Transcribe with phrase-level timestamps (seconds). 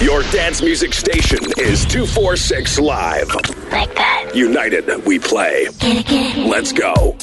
[0.00, 3.34] Your dance music station is 246 Live.
[3.72, 4.32] Like that.
[4.34, 5.68] United, we play.
[5.78, 6.46] Get it, get it.
[6.46, 7.16] Let's go.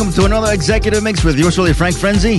[0.00, 2.38] Welcome to another executive mix with yours truly, Frank Frenzy.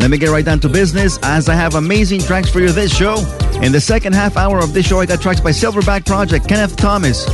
[0.00, 2.92] Let me get right down to business as I have amazing tracks for you this
[2.92, 3.18] show.
[3.62, 6.76] In the second half hour of this show, I got tracks by Silverback Project, Kenneth
[6.76, 7.28] Thomas,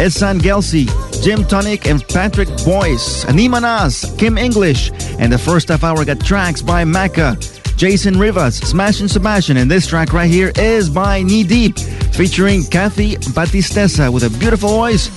[0.00, 0.88] Edson Gelsey,
[1.22, 4.90] Jim Tonic, and Patrick Boyce, Anima Nas, Kim English.
[5.20, 7.36] And the first half hour, I got tracks by Macca,
[7.76, 9.56] Jason Rivas, Smash and Sebastian.
[9.56, 14.70] And this track right here is by Knee Deep, featuring Kathy Batistessa with a beautiful
[14.70, 15.10] voice.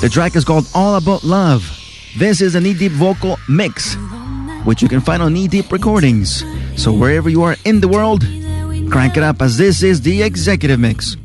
[0.00, 1.71] The track is called All About Love.
[2.14, 3.96] This is a Knee Deep vocal mix,
[4.64, 6.44] which you can find on Knee Deep Recordings.
[6.76, 8.20] So wherever you are in the world,
[8.90, 11.16] crank it up as this is the executive mix.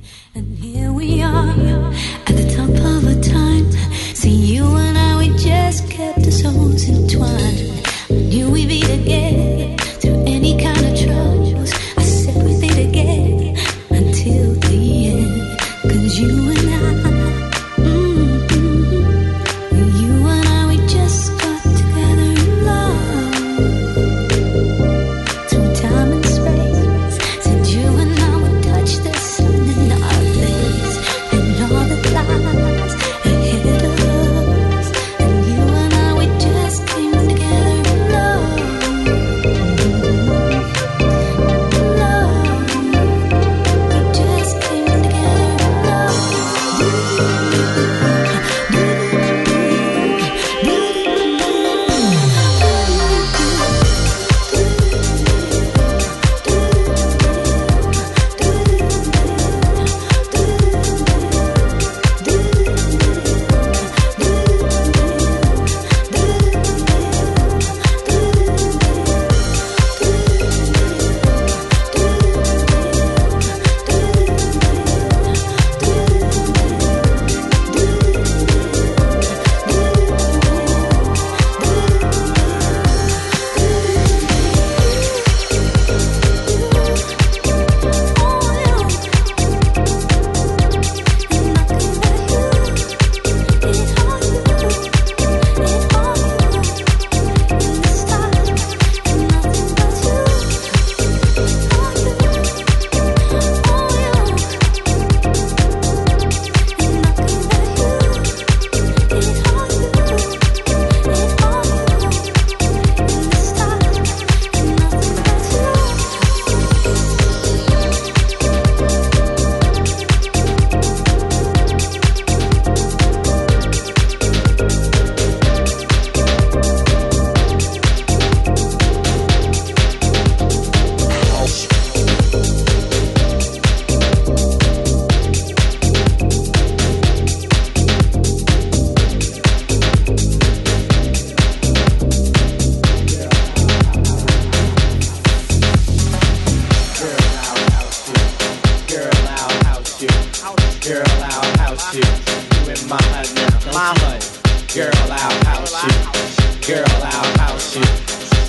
[154.77, 156.75] Girl, I'll house you.
[156.75, 157.81] Girl, I'll house you.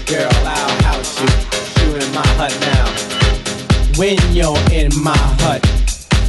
[0.05, 1.87] Girl, I'll house you.
[1.87, 3.99] You in my hut now.
[3.99, 5.65] When you're in my hut,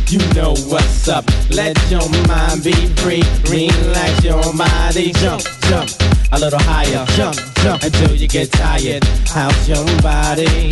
[0.09, 1.25] you know what's up.
[1.49, 3.23] Let your mind be free.
[3.51, 5.11] Relax your body.
[5.11, 7.05] Jump, jump a little higher.
[7.15, 9.03] Jump, jump until you get tired.
[9.27, 10.69] House your body,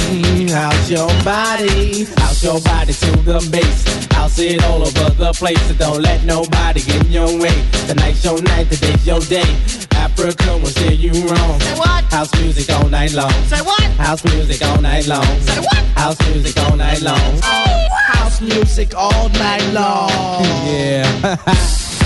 [0.52, 4.06] house your body, house your body to the base.
[4.14, 5.62] House it all over the place.
[5.68, 7.56] So don't let nobody get in your way.
[7.88, 9.50] Tonight's your night, today's your day.
[9.96, 11.60] Africa will steer you wrong.
[11.60, 12.04] Say what?
[12.06, 13.32] House music all night long.
[13.46, 13.84] Say what?
[13.98, 15.26] House music all night long.
[15.42, 15.84] Say what?
[15.98, 17.42] House music all night long.
[17.42, 20.46] House music all night long.
[20.68, 21.94] Yeah.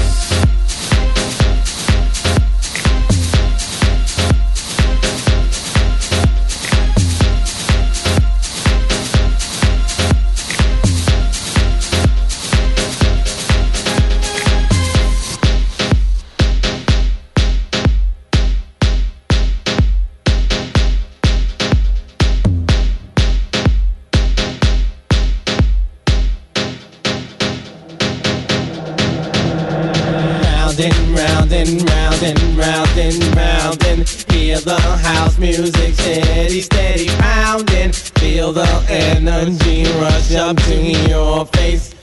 [32.62, 37.92] round and round and hear the house music steady, steady pounding.
[37.92, 40.75] Feel the energy rush up to
[41.10, 41.94] your face.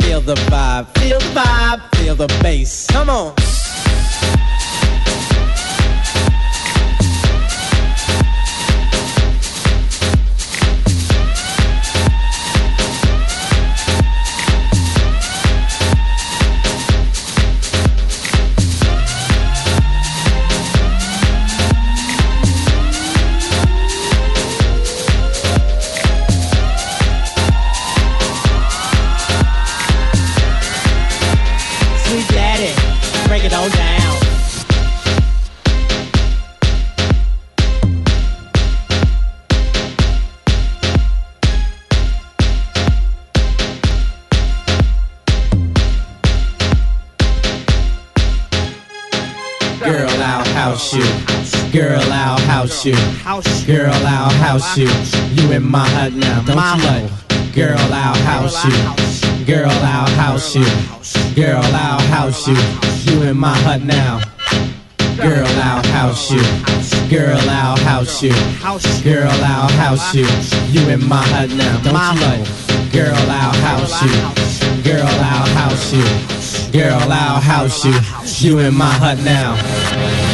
[0.00, 2.86] Feel the vibe, feel the vibe, feel the bass.
[2.88, 3.34] Come on.
[52.80, 53.66] House you.
[53.66, 54.88] Girl, I'll house you.
[55.32, 57.52] You in my hut now, don't you know?
[57.54, 59.44] Girl, I'll house you.
[59.44, 60.64] Girl, I'll house you.
[61.34, 62.56] Girl, I'll house you.
[63.04, 64.20] You in my hut now.
[65.16, 66.40] Girl, I'll house you.
[67.10, 68.32] Girl, I'll house you.
[69.02, 70.26] Girl, I'll house you.
[70.70, 72.92] You in my hut now, don't you know?
[72.92, 74.82] Girl, I'll house you.
[74.82, 76.72] Girl, I'll house you.
[76.72, 78.48] Girl, I'll house you.
[78.48, 80.29] You in my hut now.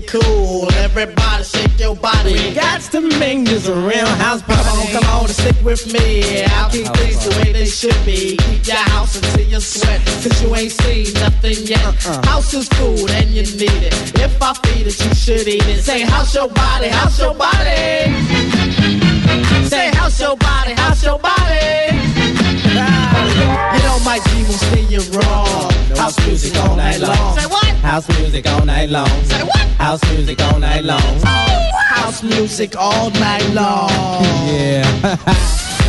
[0.00, 0.72] Cool.
[0.74, 2.32] Everybody shake your body.
[2.32, 4.62] We got to make this a real house party.
[4.62, 6.44] Come on, come on and stick with me.
[6.44, 8.36] I'll keep things the way they should be.
[8.36, 10.00] Keep your house until you sweat.
[10.04, 11.84] Cause you ain't seen nothing yet.
[11.84, 12.26] Uh-uh.
[12.26, 13.94] House is food and you need it.
[14.20, 15.82] If I feed it, you should eat it.
[15.82, 18.10] Say, house your body, house your body.
[19.68, 21.94] Say, house your body, house your body.
[23.74, 25.70] You know my G will steer you wrong.
[25.96, 27.53] House music all night long.
[27.84, 29.06] House music all night long.
[29.24, 29.56] Say what?
[29.78, 31.20] House music all night long.
[31.22, 33.90] House music all night long.
[34.44, 35.80] Yeah.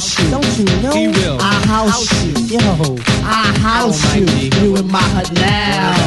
[0.00, 0.30] house you.
[0.30, 0.92] Don't you know?
[0.92, 1.38] He will.
[1.40, 2.58] I house, house you.
[2.58, 2.96] Yo.
[3.22, 4.24] I house you.
[4.62, 5.99] You in my hut now.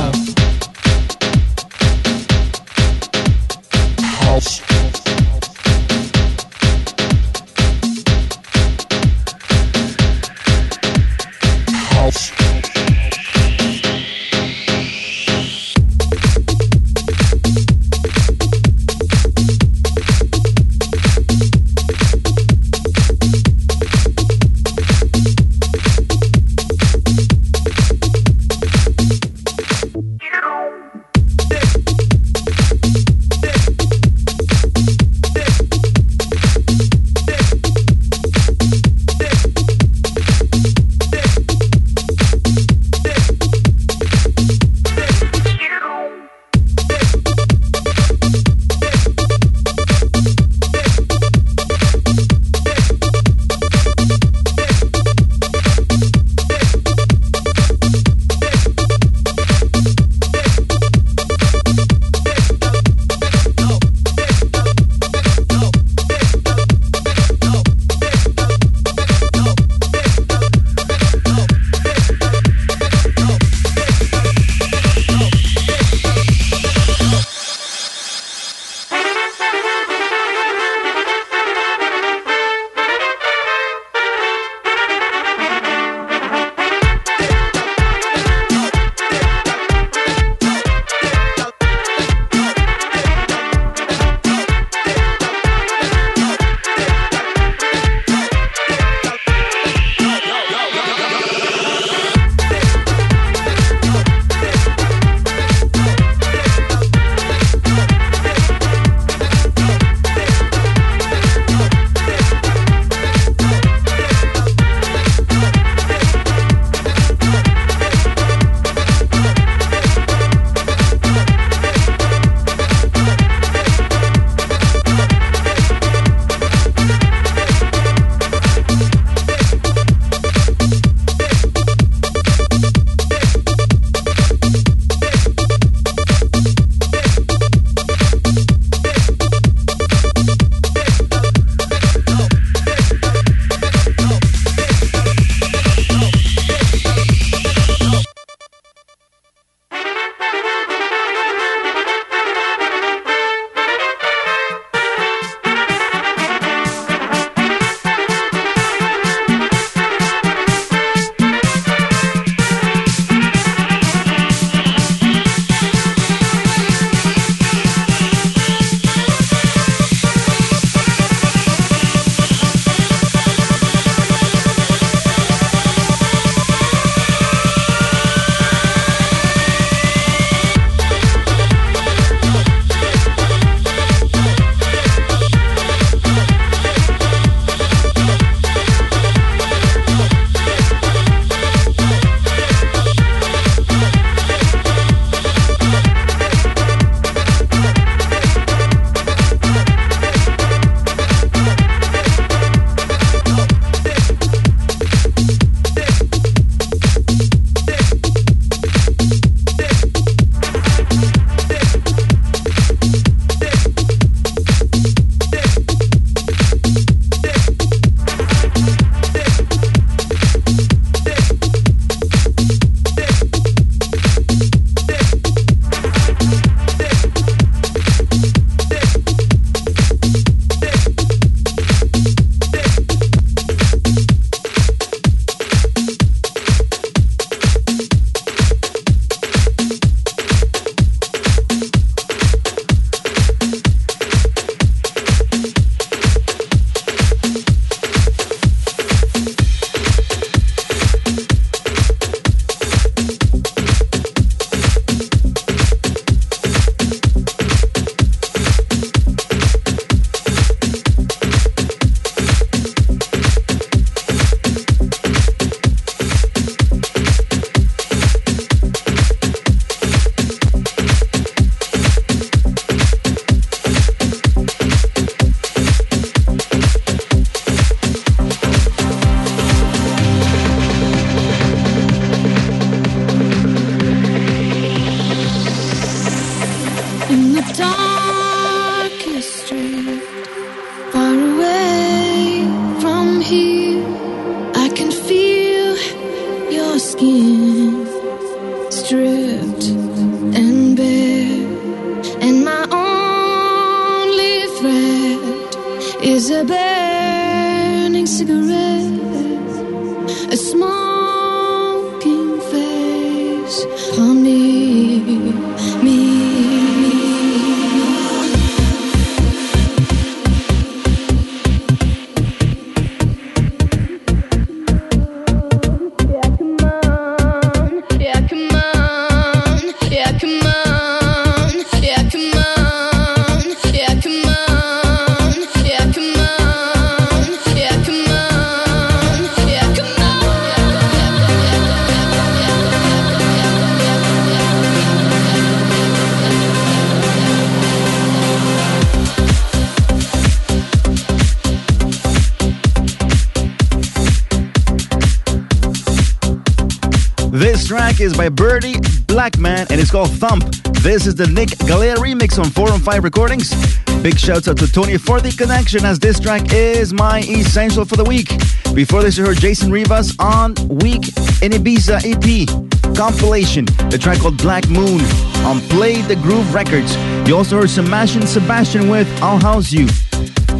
[358.03, 358.75] Is by Birdie
[359.07, 360.43] Blackman and it's called Thump.
[360.81, 363.53] This is the Nick Galea remix on 4 on 5 Recordings.
[364.01, 367.95] Big shouts out to Tony for the connection as this track is my essential for
[367.95, 368.27] the week.
[368.73, 371.07] Before this, you heard Jason Rivas on Week
[371.41, 375.01] in Ibiza EP compilation, the track called Black Moon
[375.45, 376.95] on Play the Groove Records.
[377.27, 379.87] You also heard Sebastian Sebastian with I'll House You.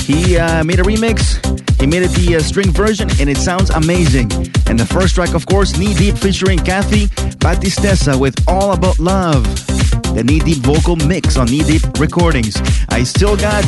[0.05, 1.39] He uh, made a remix
[1.83, 4.31] he made it the uh, string version and it sounds amazing.
[4.67, 7.07] And the first track, of course, Knee Deep featuring Kathy
[7.43, 9.43] Battistessa with All About Love.
[10.15, 12.55] The Knee Deep vocal mix on Knee Deep Recordings.
[12.87, 13.65] I still got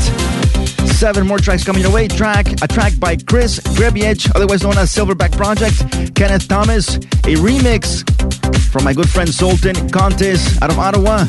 [0.88, 2.08] seven more tracks coming your way.
[2.08, 8.10] Track a track by Chris Grebiech, otherwise known as Silverback Project, Kenneth Thomas, a remix
[8.72, 11.24] from my good friend Sultan Contes out of Ottawa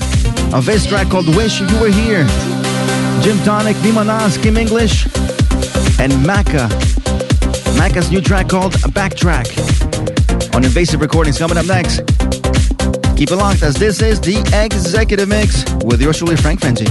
[0.56, 2.75] of this track called Wish You Were Here.
[3.22, 5.06] Jim Tonic, Dimanas, Kim English,
[5.98, 6.68] and Maka.
[7.76, 9.46] Maka's new track called Backtrack
[10.54, 12.00] on Invasive Recordings coming up next.
[13.16, 16.86] Keep it locked as this is the Executive Mix with yours truly, Frank Frenzy.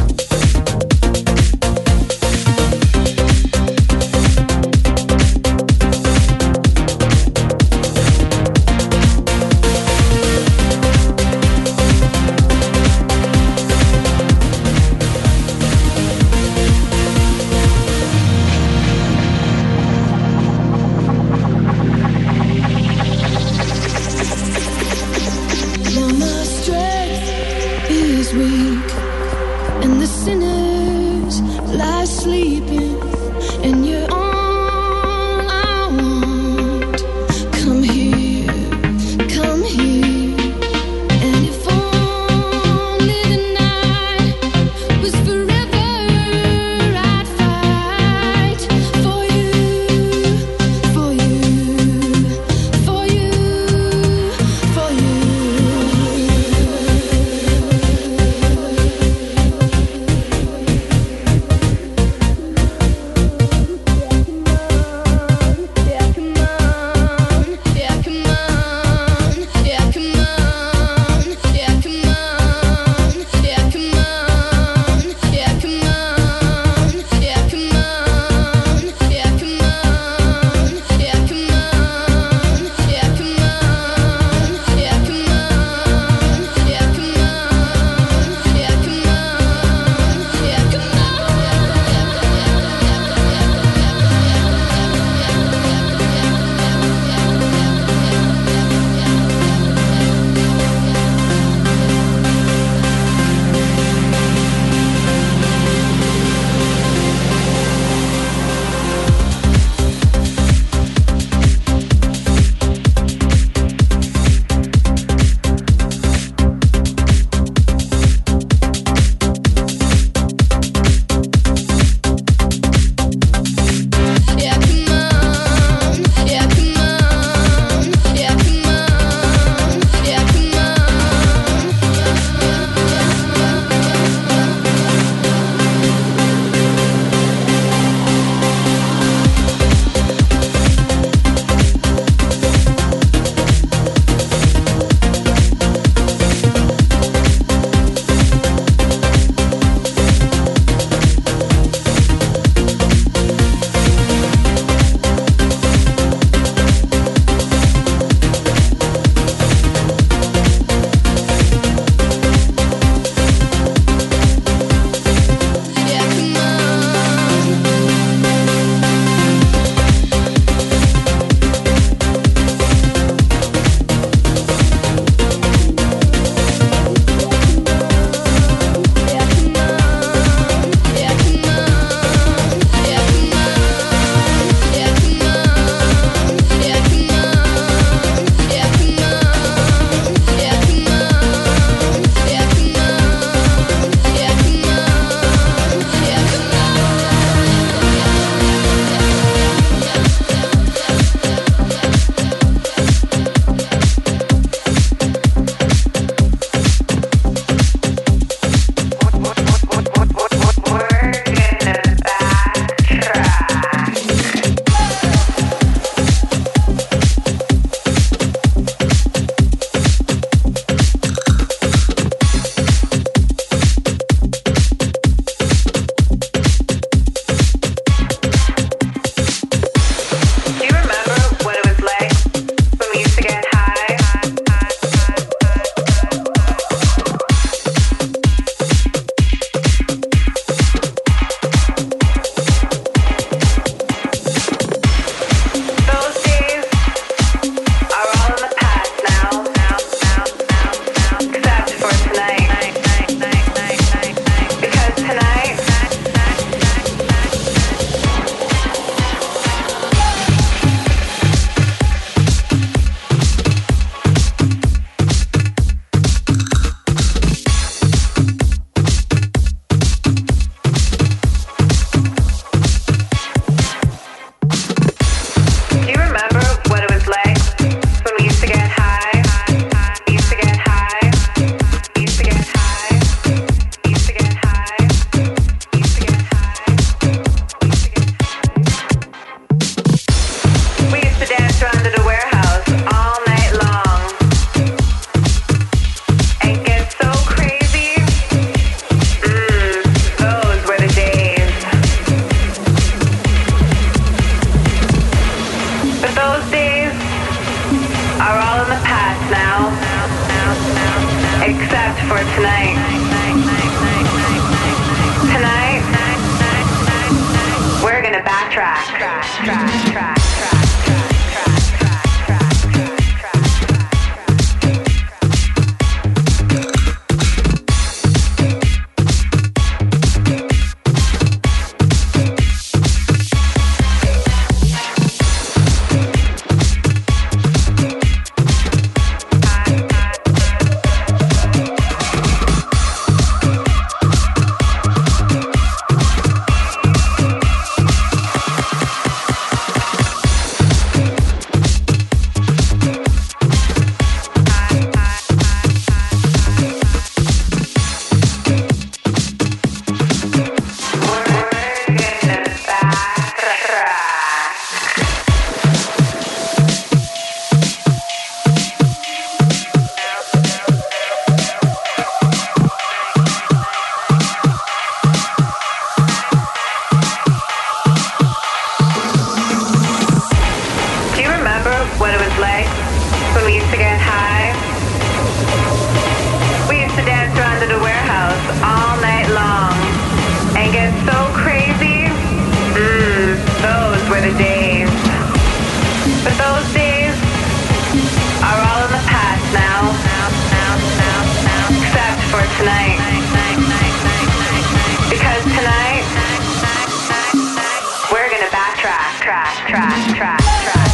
[409.26, 410.85] Track, track, track, track,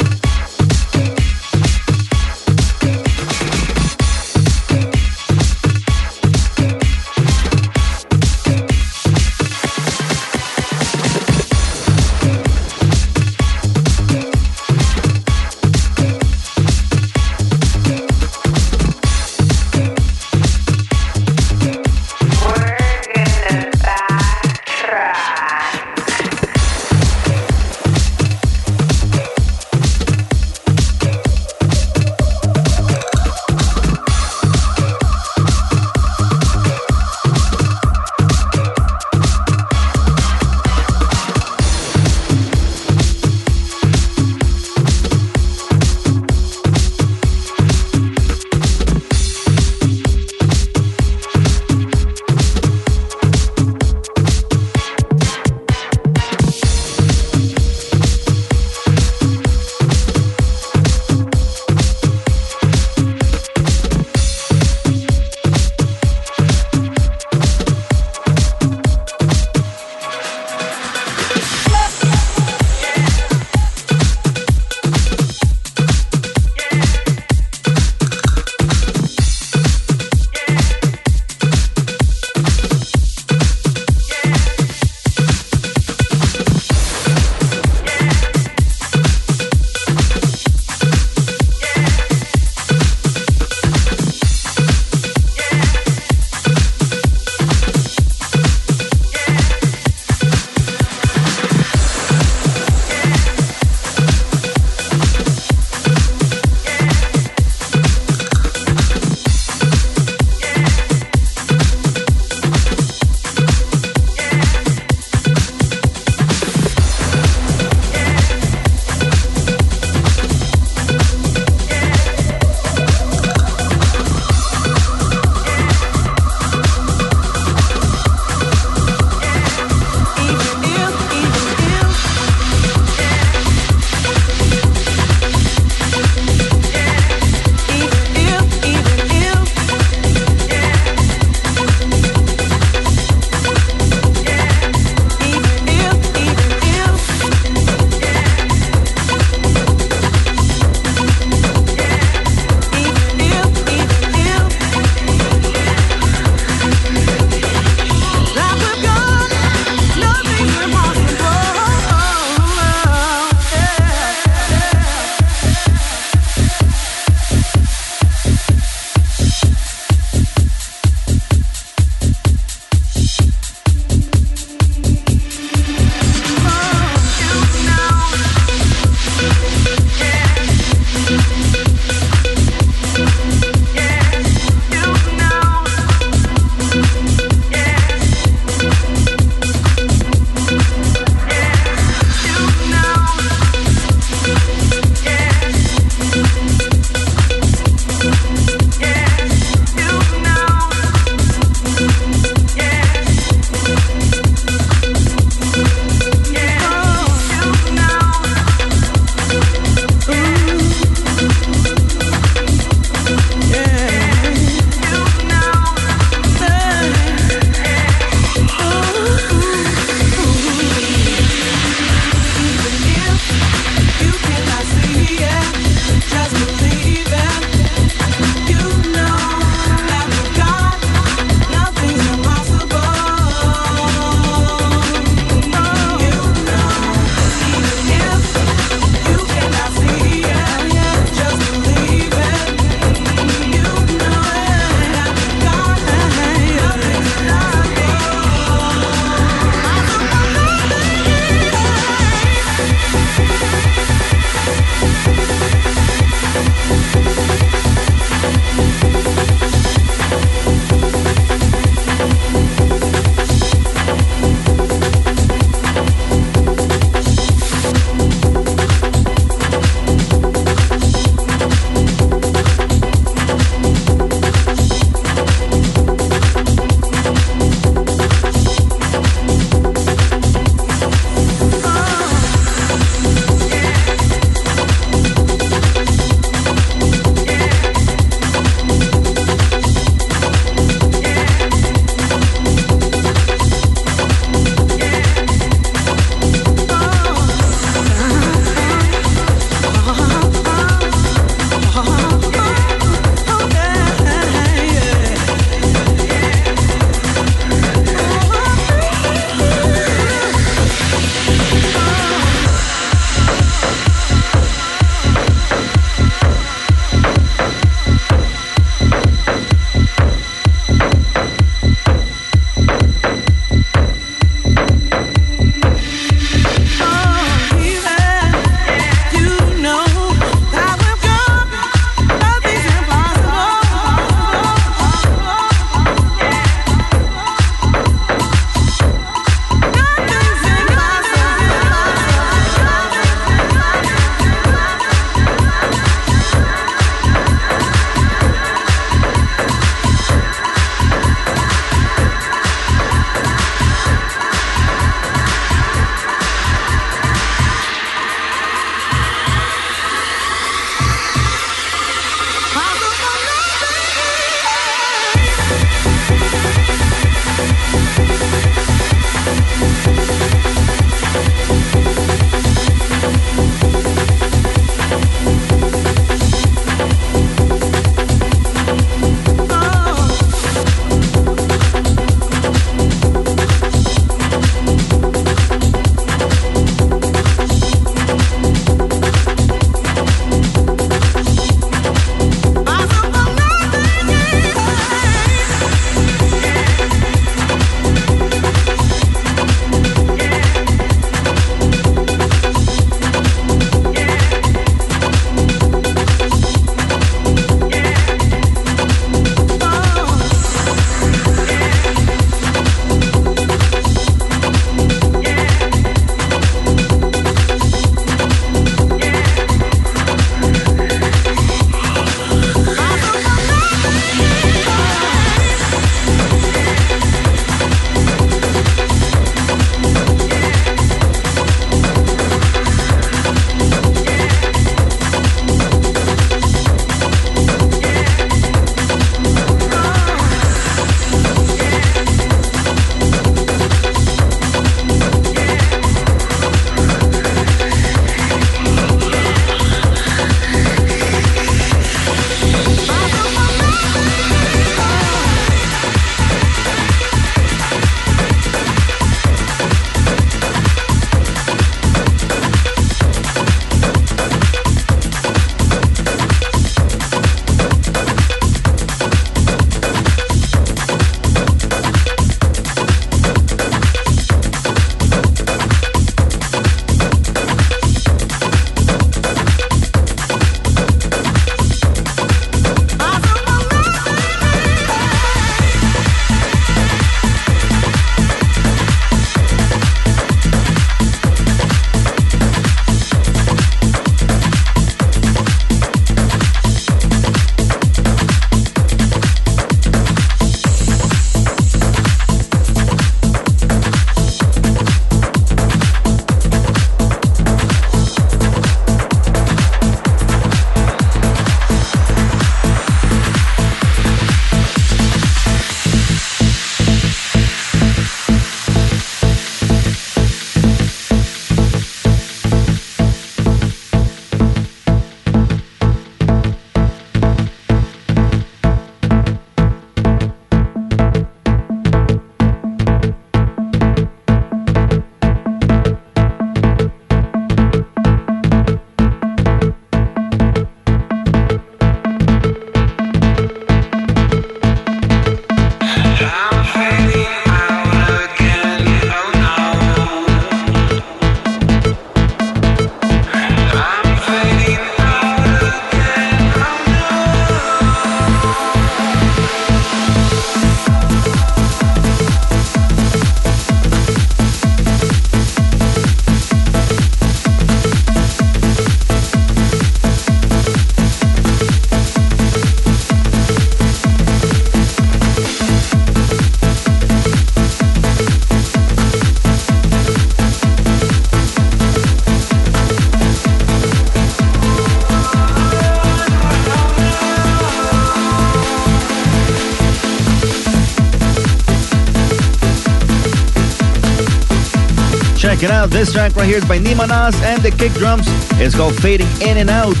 [595.60, 595.90] Check it out.
[595.90, 598.24] This track right here is by Nima Nas and the kick drums.
[598.56, 600.00] It's called Fading In and Out.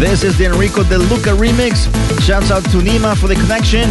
[0.00, 1.92] This is the Enrico De Luca remix.
[2.22, 3.90] Shouts out to Nima for the connection.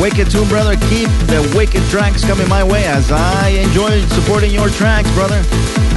[0.00, 0.76] Wicked Tune, brother.
[0.86, 5.42] Keep the wicked tracks coming my way as I enjoy supporting your tracks, brother,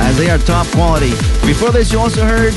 [0.02, 1.12] as they are top quality.
[1.46, 2.56] Before this, you also heard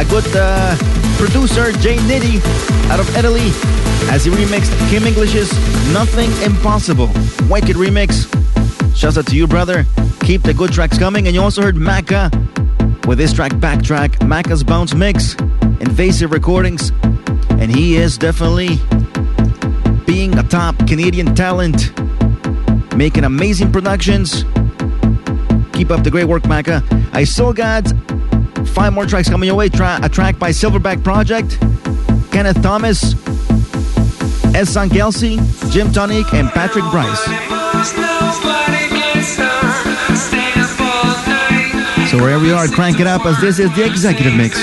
[0.00, 0.76] a good uh,
[1.18, 2.40] producer, Jay Nitty,
[2.88, 3.52] out of Italy,
[4.08, 5.52] as he remixed Kim English's
[5.92, 7.08] Nothing Impossible.
[7.50, 8.32] Wicked remix.
[8.96, 9.84] Shouts out to you, brother.
[10.26, 11.28] Keep the good tracks coming.
[11.28, 12.32] And you also heard Maka
[13.06, 15.34] with this track, Backtrack, Maka's Bounce Mix,
[15.78, 16.90] Invasive Recordings.
[17.50, 18.80] And he is definitely
[20.04, 21.96] being a top Canadian talent,
[22.96, 24.42] making amazing productions.
[25.74, 26.82] Keep up the great work, Maka.
[27.12, 27.86] I still got
[28.66, 29.68] five more tracks coming your way.
[29.68, 31.56] Tra- a track by Silverback Project,
[32.32, 33.14] Kenneth Thomas,
[34.54, 35.38] Esan Kelsey,
[35.70, 38.75] Jim Tonic, and Patrick Bryce.
[42.16, 44.56] So wherever you are, crank it up as this is the executive mix.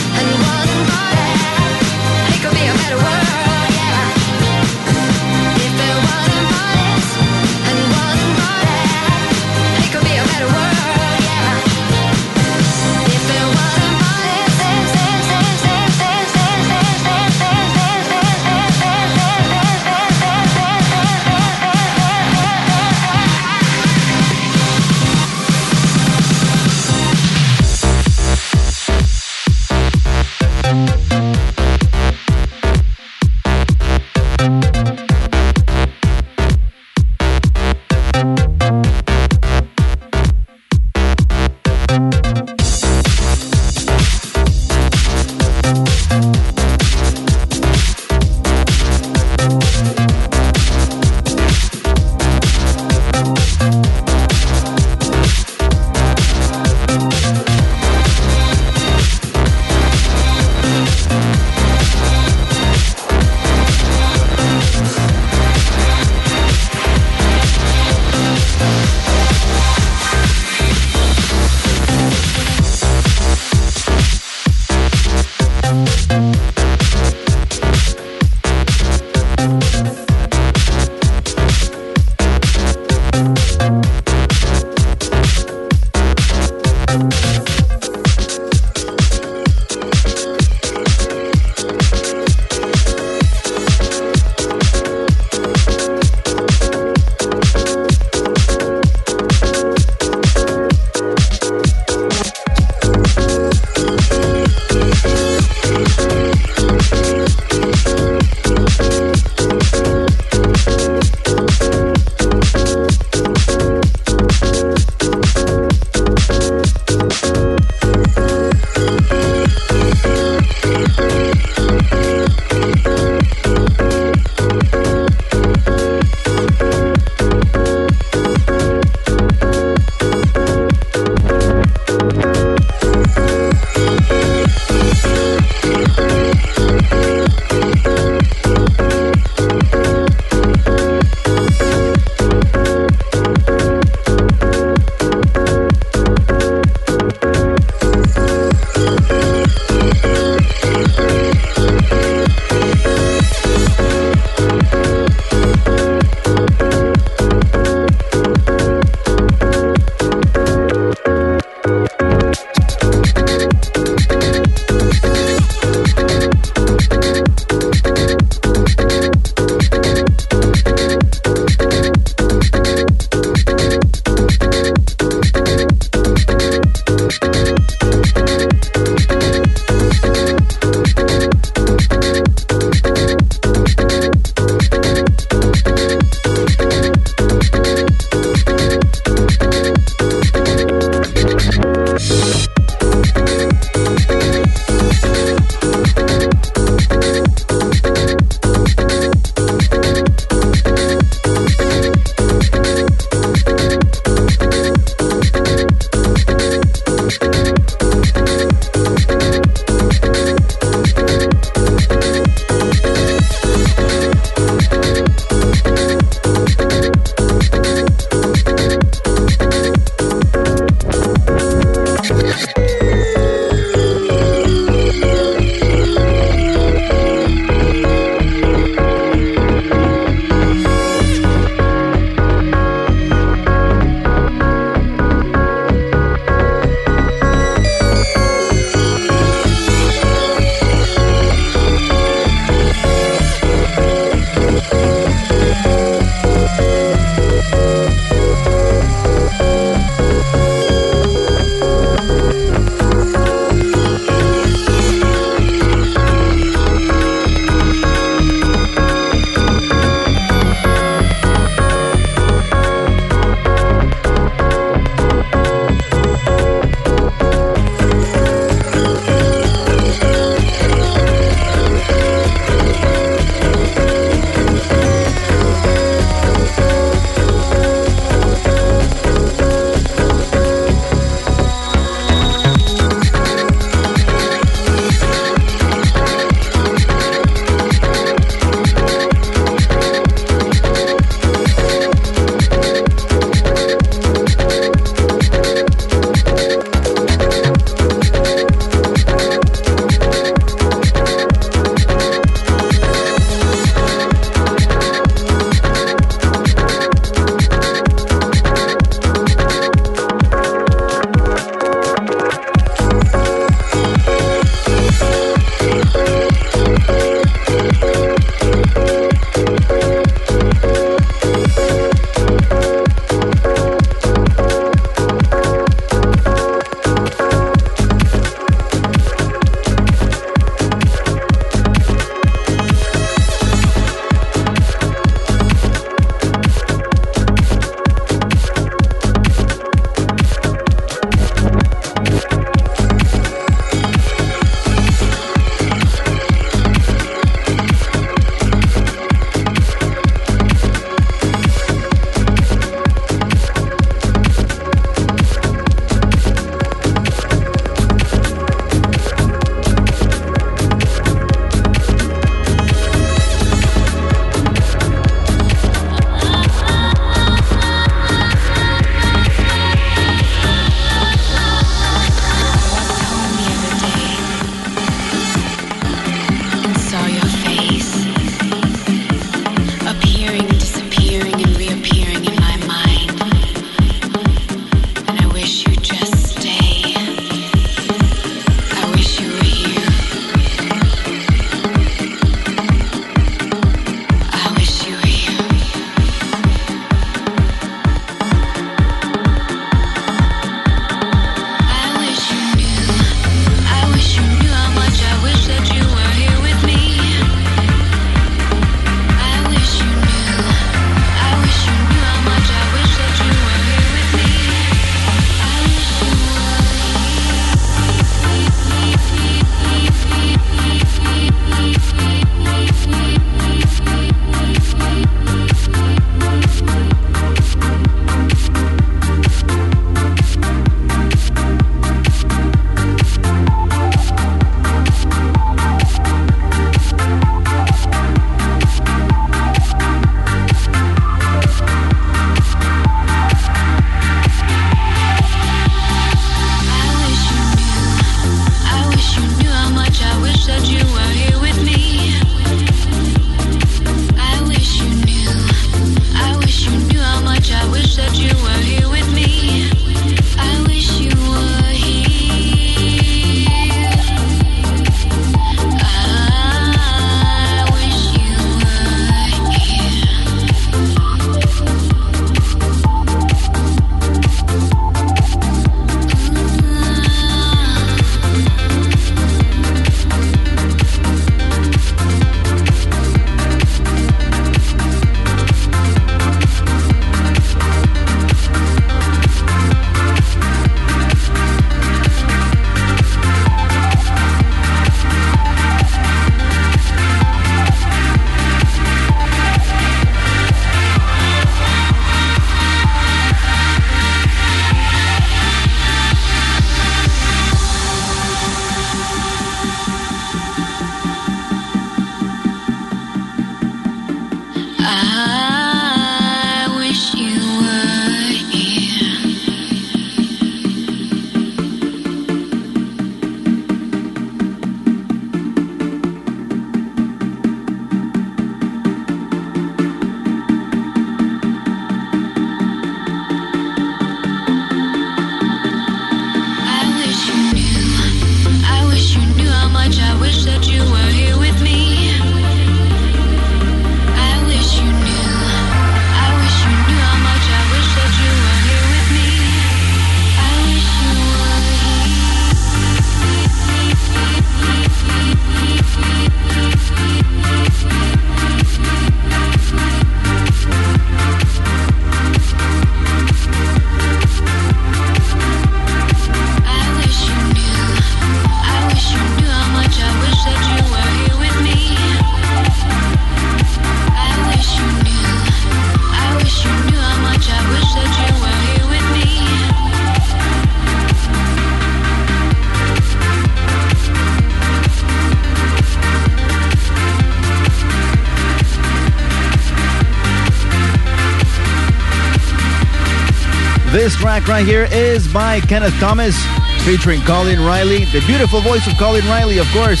[593.92, 596.36] This track right here is by Kenneth Thomas,
[596.84, 600.00] featuring Colin Riley, the beautiful voice of Colin Riley, of course.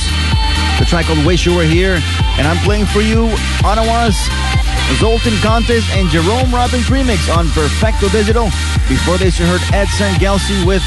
[0.78, 1.98] The track called Wish You Were Here.
[2.38, 3.26] And I'm playing for you
[3.64, 4.14] Ottawa's
[5.00, 8.44] Zoltan Kontes and Jerome Robbins remix on Perfecto Digital.
[8.88, 10.84] Before this, you heard Edson Gelsey with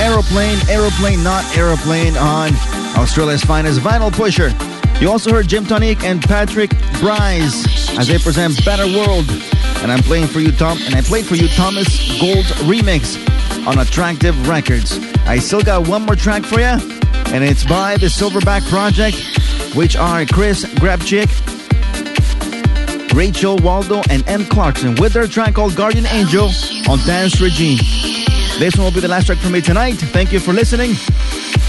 [0.00, 2.52] Aeroplane, Aeroplane, Not Aeroplane on
[2.96, 4.54] Australia's finest vinyl pusher.
[5.02, 9.26] You also heard Jim Tonic and Patrick Bryce as they present Better World.
[9.82, 11.88] And I'm playing for you, Tom, and I played for you Thomas
[12.20, 13.16] Gold remix
[13.66, 14.98] on Attractive Records.
[15.26, 16.76] I still got one more track for you,
[17.32, 19.16] and it's by the Silverback Project,
[19.76, 21.28] which are Chris Grabchick,
[23.14, 24.44] Rachel Waldo, and M.
[24.46, 26.50] Clarkson with their track called Guardian Angel
[26.88, 27.78] on Dance Regime.
[28.58, 29.94] This one will be the last track for me tonight.
[29.94, 30.94] Thank you for listening.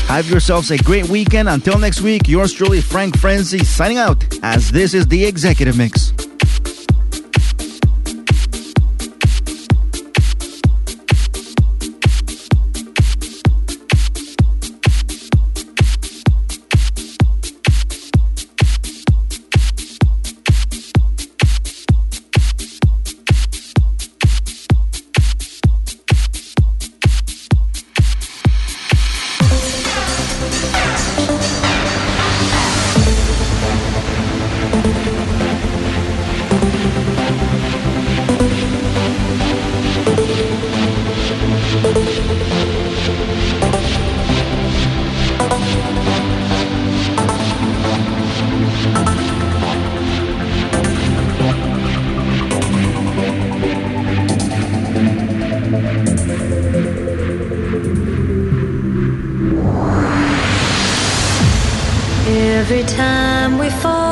[0.08, 1.48] Have yourselves a great weekend.
[1.48, 6.09] Until next week, yours truly, Frank Frenzy, signing out as this is the Executive Mix.
[62.72, 64.09] Every time we fall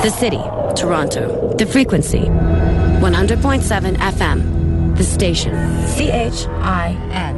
[0.02, 0.42] The city,
[0.76, 1.54] Toronto.
[1.56, 4.98] The frequency, 100.7 FM.
[4.98, 5.54] The station,
[5.96, 7.33] CHIN.